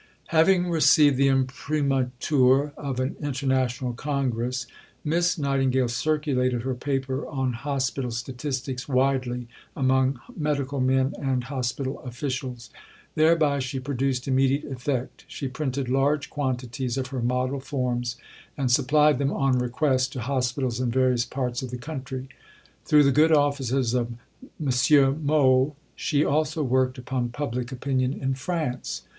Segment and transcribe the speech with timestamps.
[0.29, 4.65] Having received the imprimatur of an International Congress,
[5.03, 12.71] Miss Nightingale circulated her paper on Hospital Statistics widely among medical men and hospital officials.
[13.13, 15.23] Thereby she produced immediate effect.
[15.27, 18.15] She printed large quantities of her Model Forms,
[18.57, 22.27] and supplied them, on request, to hospitals in various parts of the country.
[22.85, 24.13] Through the good offices of
[24.59, 25.23] M.
[25.23, 29.03] Mohl, she also worked upon public opinion in France.